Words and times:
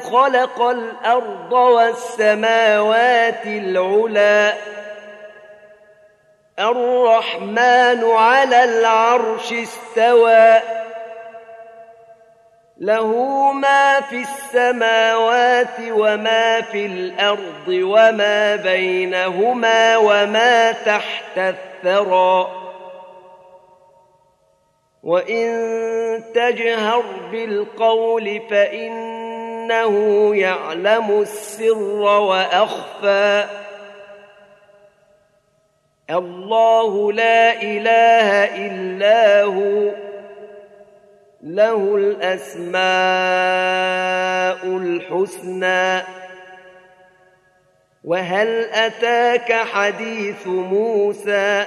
خلق 0.00 0.62
الأرض 0.62 1.52
والسماوات 1.52 3.46
العلى 3.46 4.54
الرحمن 6.58 8.04
على 8.04 8.64
العرش 8.64 9.52
استوى. 9.52 10.60
له 12.78 13.52
ما 13.52 14.00
في 14.00 14.22
السماوات 14.22 15.78
وما 15.90 16.60
في 16.60 16.86
الأرض 16.86 17.68
وما 17.68 18.56
بينهما 18.56 19.96
وما 19.96 20.72
تحت 20.72 21.38
الثرى. 21.38 22.62
وإن 25.02 25.52
تجهر 26.34 27.02
بالقول 27.32 28.40
فإنه 29.62 30.36
يعلم 30.36 31.20
السر 31.20 31.78
وأخفى. 32.02 33.44
الله 36.10 37.12
لا 37.12 37.62
إله 37.62 38.44
إلا 38.66 39.42
هو 39.42 39.90
له 41.42 41.96
الأسماء 41.96 42.76
الحسنى. 44.66 46.02
وهل 48.04 48.64
أتاك 48.64 49.52
حديث 49.52 50.46
موسى؟ 50.46 51.66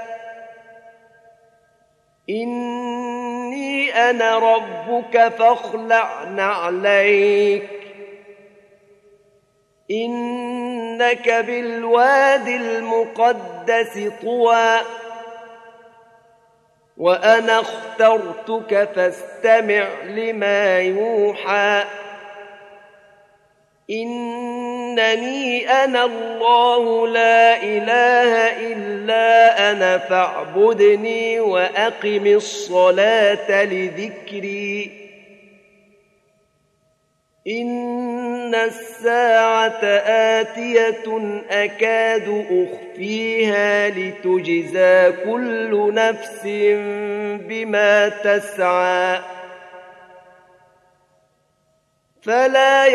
إني 2.31 3.93
أنا 4.09 4.37
ربك 4.37 5.27
فاخلع 5.27 6.23
نعليك 6.23 7.69
إنك 9.91 11.29
بالواد 11.29 12.47
المقدس 12.47 14.09
طوى. 14.21 14.81
وأنا 16.97 17.59
اخترتك 17.59 18.89
فاستمع 18.95 19.87
لما 20.03 20.79
يوحى. 20.79 21.83
إنني 24.99 25.69
أنا 25.69 26.05
الله 26.05 27.07
لا 27.07 27.63
إله 27.63 28.33
إلا 28.71 29.71
أنا 29.71 29.97
فاعبدني 29.97 31.39
وأقم 31.39 32.27
الصلاة 32.27 33.63
لذكري. 33.63 35.01
إن 37.47 38.55
الساعة 38.55 39.83
آتية 40.39 41.31
أكاد 41.49 42.45
أخفيها 42.51 43.89
لتجزى 43.89 45.11
كل 45.25 45.93
نفس 45.93 46.41
بما 47.47 48.09
تسعى. 48.09 49.19
فلا 52.21 52.85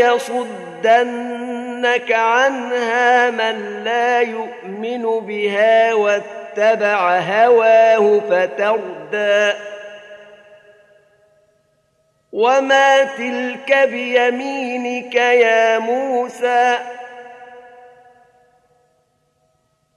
يصدنك 1.77 2.13
عنها 2.13 3.31
من 3.31 3.85
لا 3.85 4.21
يؤمن 4.21 5.03
بها 5.03 5.95
واتبع 5.95 7.19
هواه 7.19 8.21
فتردى. 8.31 9.53
وما 12.33 13.05
تلك 13.05 13.89
بيمينك 13.89 15.15
يا 15.15 15.79
موسى؟ 15.79 16.79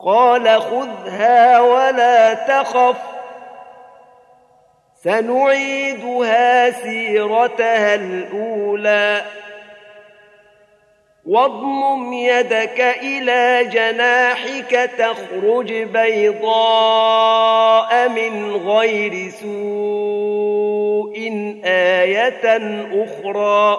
قال 0.00 0.60
خذها 0.60 1.60
ولا 1.60 2.34
تخف 2.34 2.96
سنعيدها 5.04 6.70
سيرتها 6.70 7.94
الأولى 7.94 9.22
واضمم 11.26 12.12
يدك 12.12 12.80
إلى 12.80 13.64
جناحك 13.72 14.90
تخرج 14.98 15.72
بيضاء 15.82 16.88
من 18.08 18.56
غير 18.56 19.30
سوء 19.30 21.14
آية 21.64 22.58
أخرى 23.04 23.78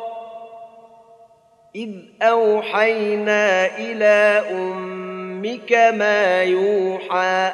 إذ 1.75 1.89
أوحينا 2.21 3.65
إلى 3.77 4.43
أمك 4.51 5.71
ما 5.73 6.43
يوحى 6.43 7.51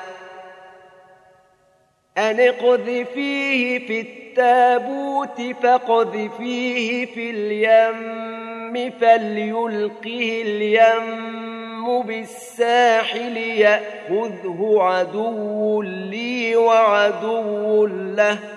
أن 2.17 2.39
اقذفيه 2.39 3.87
في 3.87 3.99
التابوت 4.01 5.41
فاقذفيه 5.63 7.05
في 7.05 7.29
اليم 7.29 8.91
فليلقه 9.01 10.41
اليم 10.45 12.01
بالساحل 12.01 13.37
يأخذه 13.37 14.77
عدو 14.79 15.81
لي 15.81 16.55
وعدو 16.55 17.85
له 17.87 18.56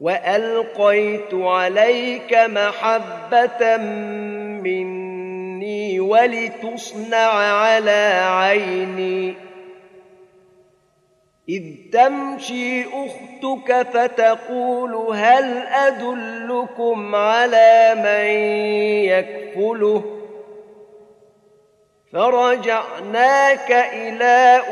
وألقيت 0.00 1.34
عليك 1.34 2.34
محبة 2.34 3.76
مني 4.62 6.00
ولتصنع 6.00 7.32
على 7.32 8.22
عيني. 8.24 9.34
إذ 11.48 11.62
تمشي 11.92 12.84
أختك 12.84 13.86
فتقول 13.92 14.94
هل 15.16 15.66
أدلكم 15.66 17.14
على 17.14 17.92
من 17.94 18.26
يكفله؟ 19.04 20.20
فرجعناك 22.12 23.70
إلى 23.70 24.62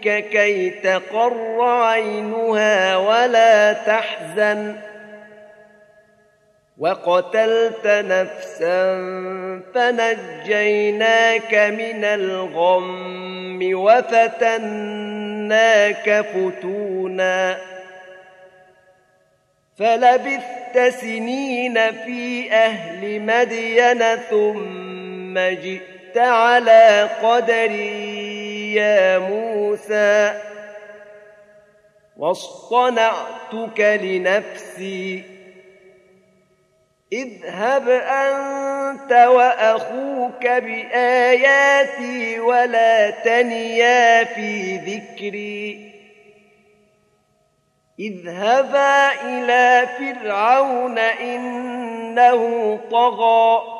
أمك 0.00 0.28
كي 0.28 0.70
تقر 0.70 1.62
عينها 1.62 2.96
ولا 2.96 3.72
تحزن 3.72 4.76
وقتلت 6.78 7.86
نفسا 7.86 8.92
فنجيناك 9.74 11.54
من 11.54 12.04
الغم 12.04 13.60
وفتناك 13.74 15.04
فتونا 16.20 17.58
فلبثت 19.78 20.78
سنين 21.00 21.74
في 21.92 22.52
أهل 22.52 23.20
مدين 23.20 24.16
ثم 24.30 25.38
جئت 25.38 26.18
على 26.18 27.08
قدري 27.22 28.74
يا 28.74 29.18
موسى 29.18 29.49
واصطنعتك 32.16 33.80
لنفسي. 33.80 35.24
اذهب 37.12 37.88
أنت 37.88 39.12
وأخوك 39.12 40.46
بآياتي 40.46 42.40
ولا 42.40 43.10
تنيا 43.10 44.24
في 44.24 44.76
ذكري. 44.76 45.92
اذهبا 47.98 49.12
إلى 49.22 49.88
فرعون 49.98 50.98
إنه 50.98 52.40
طغى. 52.90 53.79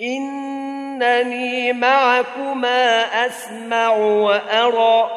إنني 0.00 1.72
معكما 1.72 3.00
أسمع 3.26 3.96
وأرى. 3.96 5.10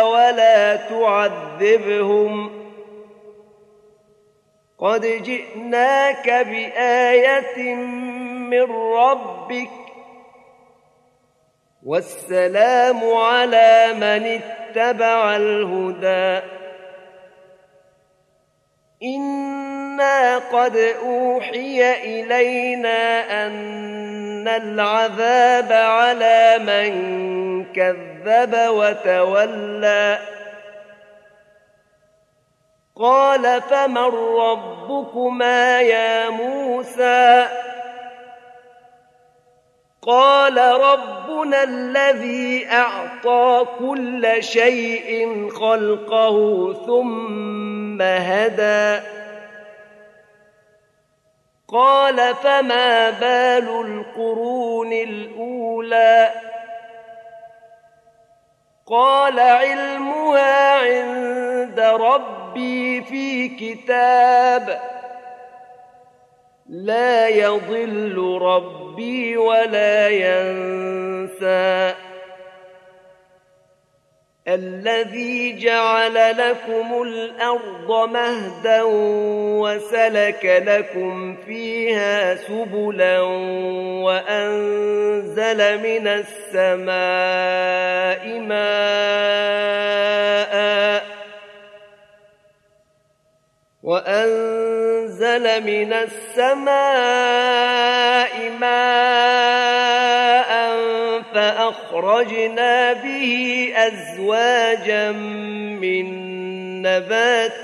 ولا 0.00 0.76
تعذبهم. 0.76 2.60
قد 4.78 5.00
جئناك 5.00 6.30
بآية 6.30 7.74
من 8.50 8.66
ربك 8.92 9.70
والسلام 11.86 13.14
على 13.14 13.92
من 13.94 14.40
اتبع 14.40 15.36
الهدى. 15.36 16.46
إنا 19.02 20.38
قد 20.38 20.76
أوحي 20.76 21.92
إلينا 21.92 23.00
أن 23.46 24.48
العذاب 24.48 25.72
على 25.72 26.58
من 26.58 26.90
كذب 27.72 28.54
وتولى. 28.68 30.18
قال 32.96 33.62
فمن 33.62 34.10
ربكما 34.40 35.80
يا 35.80 36.30
موسى؟ 36.30 37.48
قال 40.06 40.58
ربنا 40.58 41.62
الذي 41.62 42.66
أعطى 42.70 43.66
كل 43.78 44.36
شيء 44.40 45.48
خلقه 45.50 46.72
ثم 46.86 48.02
هدى. 48.02 49.06
قال 51.68 52.34
فما 52.34 53.10
بال 53.10 53.68
القرون 53.68 54.92
الأولى؟ 54.92 56.30
قال 58.86 59.40
علمها 59.40 60.78
عند 60.78 61.80
ربي 61.80 63.02
في 63.02 63.48
كتاب. 63.48 64.80
لا 66.70 67.28
يضل 67.28 68.38
ربي 68.42 69.36
ولا 69.36 70.08
ينسى. 70.08 71.94
الذي 74.48 75.58
جعل 75.58 76.14
لكم 76.14 77.02
الأرض 77.02 78.10
مهدا 78.10 78.82
وسلك 79.62 80.62
لكم 80.66 81.36
فيها 81.46 82.34
سبلا 82.34 83.20
وأنزل 84.04 85.78
من 85.78 86.06
السماء 86.08 86.90
ماء 88.38 89.99
وأنزل 93.90 95.64
من 95.64 95.92
السماء 95.92 96.70
ماء 98.60 100.50
فأخرجنا 101.34 102.92
به 102.92 103.72
أزواجا 103.76 105.12
من 105.82 106.06
نبات 106.82 107.62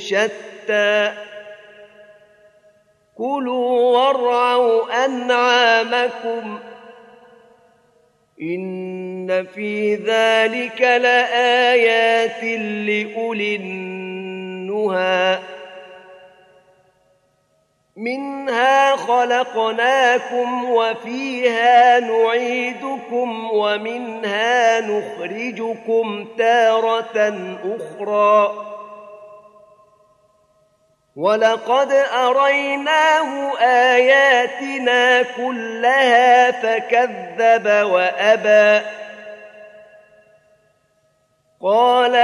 شتى 0.00 1.12
كلوا 3.14 3.98
وارعوا 3.98 5.04
أنعامكم 5.04 6.58
إن 8.42 9.46
في 9.54 9.94
ذلك 9.94 10.80
لآيات 10.80 12.44
لأولي 12.88 13.56
منها 17.96 18.96
خلقناكم 18.96 20.70
وفيها 20.70 22.00
نعيدكم 22.00 23.50
ومنها 23.52 24.80
نخرجكم 24.80 26.28
تارة 26.38 27.34
أخرى. 27.64 28.66
ولقد 31.16 31.92
أريناه 31.92 33.58
آياتنا 33.58 35.22
كلها 35.22 36.50
فكذب 36.50 37.86
وأبى. 37.86 38.86
قال 41.62 42.16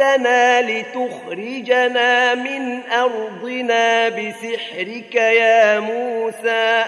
أجئتنا 0.00 0.62
لتخرجنا 0.62 2.34
من 2.34 2.82
أرضنا 2.90 4.08
بسحرك 4.08 5.14
يا 5.14 5.80
موسى 5.80 6.84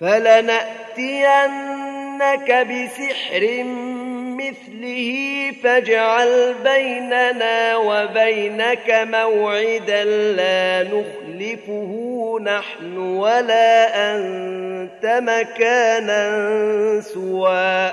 فلنأتينك 0.00 1.46
بسحر 2.50 3.64
مثله 4.38 5.52
فاجعل 5.62 6.54
بيننا 6.64 7.76
وبينك 7.76 8.90
موعدا 8.90 10.04
لا 10.04 10.82
نخلفه 10.82 11.92
نحن 12.42 12.98
ولا 12.98 13.86
أنت 14.14 15.06
مكانا 15.06 16.20
سوى 17.00 17.92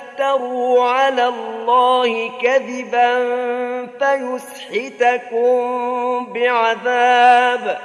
تفتروا 0.11 0.83
على 0.83 1.27
الله 1.27 2.31
كذبا 2.41 3.11
فيسحتكم 3.99 5.53
بعذاب 6.33 7.79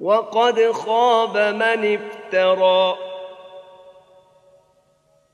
وقد 0.00 0.72
خاب 0.72 1.36
من 1.36 1.98
افترى 1.98 2.96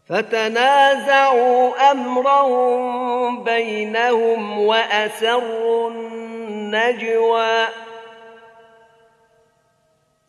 فتنازعوا 0.09 1.90
امرهم 1.90 3.45
بينهم 3.45 4.67
واسروا 4.67 5.90
النجوى 5.90 7.67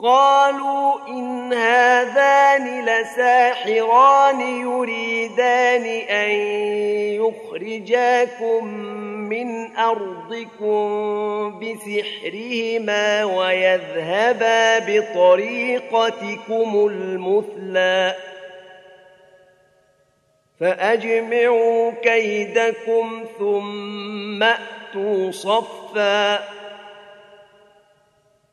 قالوا 0.03 1.07
إن 1.07 1.53
هذان 1.53 2.85
لساحران 2.85 4.41
يريدان 4.41 5.85
أن 6.09 6.31
يخرجاكم 7.21 8.67
من 9.29 9.75
أرضكم 9.75 10.79
بسحرهما 11.59 13.23
ويذهبا 13.23 14.79
بطريقتكم 14.79 16.87
المثلى. 16.91 18.15
فأجمعوا 20.59 21.91
كيدكم 21.91 23.23
ثم 23.39 24.43
أتوا 24.43 25.31
صفاً. 25.31 26.60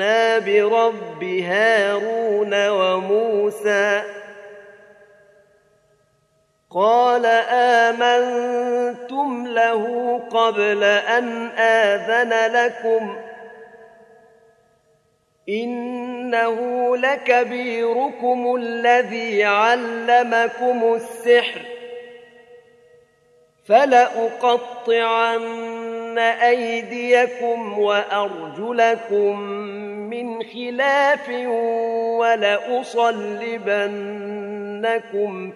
آمنا 0.00 0.38
برب 0.38 1.24
هارون 1.24 2.68
وموسى. 2.68 4.02
قال 6.70 7.26
آمنتم 7.50 9.46
له 9.46 10.18
قبل 10.30 10.84
أن 10.84 11.46
آذن 11.58 12.52
لكم. 12.52 13.16
إنه 15.48 16.56
لكبيركم 16.96 18.56
الذي 18.56 19.44
علمكم 19.44 20.94
السحر. 20.94 21.60
فلأقطعن 23.68 25.42
أيديكم 26.18 27.78
وأرجلكم 27.78 29.40
من 30.10 30.42
خلاف 30.42 31.28
ولأصلبنكم 32.18 33.10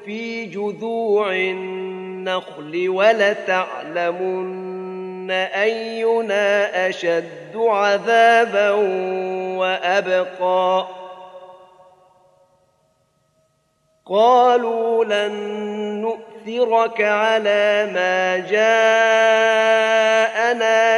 في 0.05 0.45
جذوع 0.45 1.33
النخل 1.33 2.89
ولتعلمن 2.89 4.43
أينا 5.31 6.89
أشد 6.89 7.57
عذابا 7.57 8.71
وأبقى 9.59 10.87
قالوا 14.07 15.05
لن 15.05 15.35
نؤمن 16.01 16.32
لنؤثرك 16.47 17.01
على 17.01 17.91
ما 17.95 18.39
جاءنا 18.39 18.61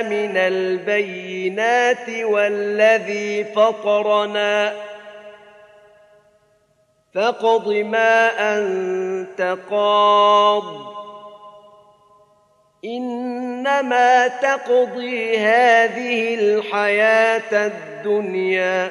من 0.02 0.36
البينات 0.36 2.08
والذي 2.08 3.44
فطرنا. 3.44 4.72
فاقض 7.14 7.68
ما 7.68 8.30
أنت 8.58 9.56
قاض. 9.70 10.64
إنما 12.84 14.28
تقضي 14.28 15.38
هذه 15.38 16.34
الحياة 16.34 17.66
الدنيا. 17.66 18.90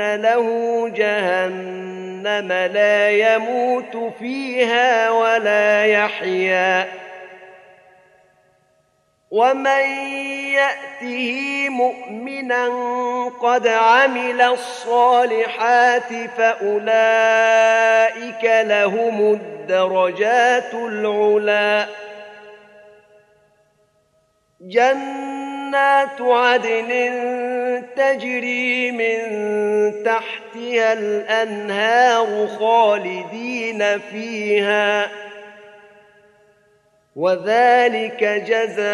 له 0.00 0.48
جهنم 0.88 2.52
لا 2.52 3.10
يموت 3.10 4.12
فيها 4.18 5.10
ولا 5.10 5.86
يحيا. 5.86 7.04
ومن 9.34 9.84
يأته 10.54 11.68
مؤمنا 11.68 12.68
قد 13.42 13.68
عمل 13.68 14.40
الصالحات 14.40 16.12
فأولئك 16.38 18.44
لهم 18.44 19.32
الدرجات 19.32 20.74
العلي 20.74 21.86
جنات 24.60 26.20
عدن 26.20 26.90
تجري 27.96 28.90
من 28.90 29.18
تحتها 30.04 30.92
الأنهار 30.92 32.46
خالدين 32.46 33.98
فيها. 33.98 35.10
وذلك 37.16 38.24
جزاء 38.24 38.92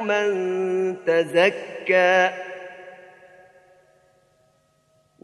من 0.00 0.96
تزكى. 1.06 2.30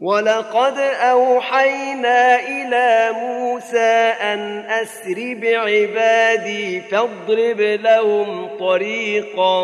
ولقد 0.01 0.77
أوحينا 0.79 2.39
إلى 2.39 3.11
موسى 3.11 4.13
أن 4.21 4.65
أسر 4.69 5.37
بعبادي 5.41 6.81
فاضرب 6.81 7.61
لهم 7.61 8.57
طريقا 8.59 9.61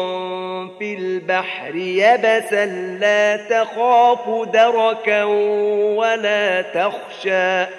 في 0.79 0.95
البحر 0.95 1.75
يبسا 1.75 2.65
لا 2.99 3.37
تخاف 3.37 4.49
دركا 4.49 5.23
ولا 5.23 6.61
تخشى 6.61 7.71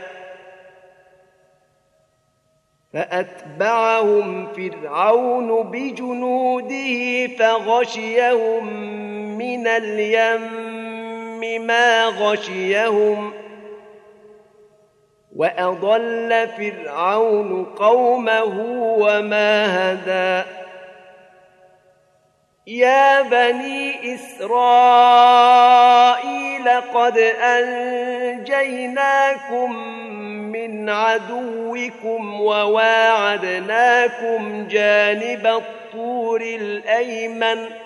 فأتبعهم 2.92 4.52
فرعون 4.52 5.62
بجنوده 5.62 7.26
فغشيهم 7.38 8.66
من 9.38 9.66
اليم 9.66 10.65
ما 11.45 12.05
غشيهم 12.05 13.32
وأضل 15.37 16.49
فرعون 16.56 17.65
قومه 17.65 18.60
وما 18.99 19.67
هدى. 19.93 20.49
يا 22.67 23.23
بني 23.23 24.15
إسرائيل 24.15 25.26
قد 26.95 27.19
أنجيناكم 28.39 28.97
من 30.52 30.91
عدوكم 30.91 32.41
وواعدناكم 32.41 33.76
جانب 34.69 35.47
الطور 35.47 36.41
الأيمن 36.41 37.85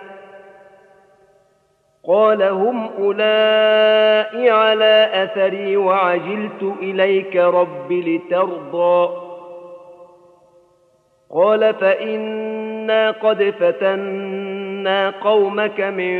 قال 2.07 2.43
هم 2.43 2.89
أولئك 2.99 4.49
على 4.49 5.09
أثري 5.13 5.77
وعجلت 5.77 6.73
إليك 6.81 7.35
رب 7.35 7.91
لترضى. 7.91 9.09
قال 11.35 11.73
فإنا 11.73 13.11
قد 13.11 13.53
فتنا 13.59 15.09
قومك 15.09 15.81
من 15.81 16.19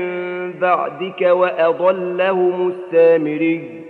بعدك 0.54 1.22
وأضلهم 1.22 2.68
السامري. 2.68 3.82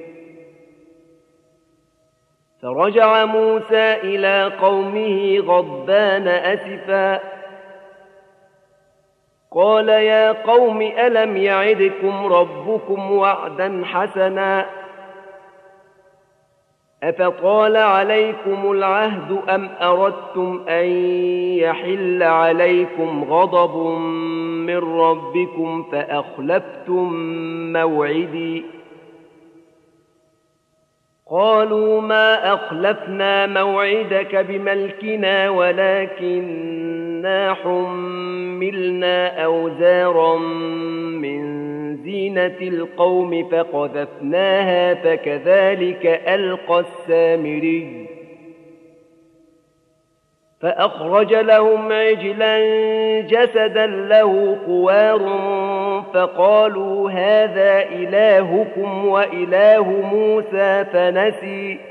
فرجع 2.62 3.26
موسى 3.26 3.94
إلى 3.94 4.52
قومه 4.62 5.40
غضبان 5.40 6.28
أسفاً. 6.28 7.41
قال 9.52 9.90
يا 9.90 10.32
قوم 10.32 10.82
ألم 10.82 11.38
يعدكم 11.38 12.26
ربكم 12.26 13.12
وعدا 13.12 13.82
حسنا 13.86 14.66
أفطال 17.04 17.78
عليكم 17.78 18.72
العهد 18.72 19.42
أم 19.50 19.70
أردتم 19.82 20.66
أن 20.70 20.86
يحل 21.58 22.24
عليكم 22.24 23.24
غضب 23.24 23.78
من 24.68 24.78
ربكم 24.78 25.84
فأخلفتم 25.92 27.14
موعدي 27.74 28.66
قالوا 31.32 32.02
ما 32.02 32.54
أخلفنا 32.54 33.48
موعدك 33.48 34.36
بملكنا 34.36 35.50
ولكننا 37.22 37.54
حملنا 37.54 39.44
أوزارا 39.46 40.38
من 40.38 41.42
زينة 41.96 42.58
القوم 42.62 43.50
فقذفناها 43.50 44.94
فكذلك 44.94 46.06
ألقى 46.28 46.80
السامري 46.80 48.08
فأخرج 50.62 51.34
لهم 51.34 51.92
عجلا 51.92 52.60
جسدا 53.22 53.86
له 53.86 54.58
خوار 54.66 55.20
فقالوا 56.14 57.12
هذا 57.12 57.84
إلهكم 57.90 59.08
وإله 59.08 59.90
موسى 60.14 60.86
فنسي 60.94 61.91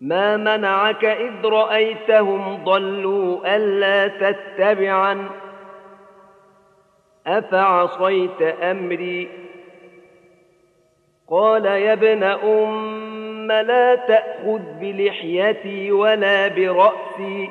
ما 0.00 0.36
منعك 0.36 1.04
إذ 1.04 1.46
رأيتهم 1.46 2.64
ضلوا 2.64 3.56
ألا 3.56 4.08
تتبعا 4.08 5.28
أفعصيت 7.26 8.42
أمري 8.42 9.28
قال 11.30 11.64
يا 11.66 11.92
ابن 11.92 12.22
أم 12.22 13.52
لا 13.52 13.94
تأخذ 13.94 14.60
بلحيتي 14.80 15.92
ولا 15.92 16.48
برأسي 16.48 17.50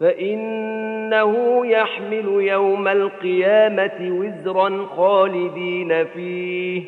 فإنه 0.00 1.66
يحمل 1.66 2.24
يوم 2.28 2.88
القيامة 2.88 3.98
وزرا 4.00 4.86
خالدين 4.96 6.04
فيه 6.04 6.82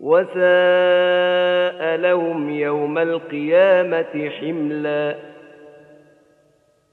وساء 0.00 1.96
لهم 1.96 2.50
يوم 2.50 2.98
القيامة 2.98 4.30
حملا 4.40 5.16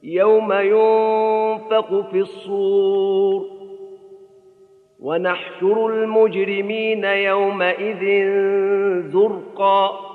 يوم 0.04 0.54
ينفق 0.54 2.10
في 2.12 2.19
الصور 2.19 3.45
ونحشر 5.00 5.88
المجرمين 5.88 7.04
يومئذ 7.04 8.04
زرقا 9.12 10.14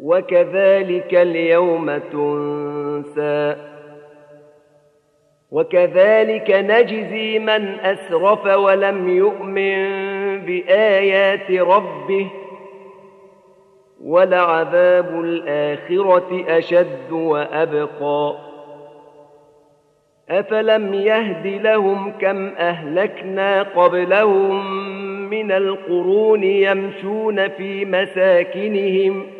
وكذلك 0.00 1.14
اليوم 1.14 1.98
تنسى. 1.98 3.56
وكذلك 5.50 6.50
نجزي 6.50 7.38
من 7.38 7.80
أسرف 7.80 8.46
ولم 8.46 9.08
يؤمن 9.08 9.80
بآيات 10.40 11.50
ربه 11.50 12.26
ولعذاب 14.04 15.20
الآخرة 15.20 16.44
أشد 16.48 17.12
وأبقى. 17.12 18.34
أفلم 20.30 20.94
يهد 20.94 21.46
لهم 21.46 22.12
كم 22.12 22.46
أهلكنا 22.46 23.62
قبلهم 23.62 24.80
من 25.30 25.52
القرون 25.52 26.42
يمشون 26.44 27.48
في 27.48 27.84
مساكنهم 27.84 29.26
ۖ 29.36 29.39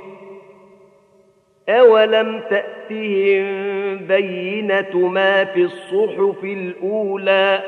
أولم 1.79 2.41
تأتهم 2.49 3.45
بينة 3.97 4.97
ما 4.97 5.43
في 5.45 5.61
الصحف 5.61 6.43
الأولى 6.43 7.61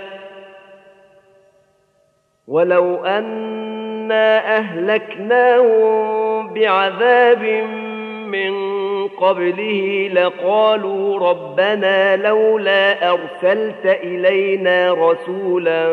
ولو 2.48 3.06
أنا 3.06 4.58
أهلكناهم 4.58 6.54
بعذاب 6.54 7.44
من 8.28 8.74
قبله 9.08 10.10
لقالوا 10.14 11.30
ربنا 11.30 12.16
لولا 12.16 13.12
أرسلت 13.12 13.86
إلينا 13.86 14.94
رسولا 14.94 15.86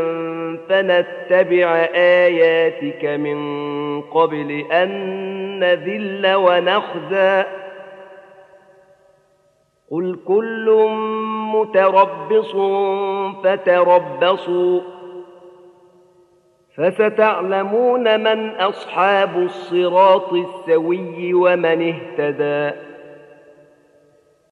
فنتبع 0.69 1.89
آياتك 1.95 3.05
من 3.05 3.41
قبل 4.03 4.65
أن 4.73 4.91
نذل 5.61 6.35
ونخزى 6.35 7.45
قل 9.91 10.19
كل 10.27 10.89
متربص 11.55 12.53
فتربصوا 13.45 14.81
فستعلمون 16.77 18.21
من 18.21 18.51
أصحاب 18.51 19.37
الصراط 19.37 20.33
السوي 20.33 21.35
ومن 21.35 21.95
اهتدى 21.95 22.90